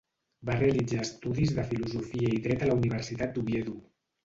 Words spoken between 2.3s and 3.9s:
i Dret a la Universitat d'Oviedo.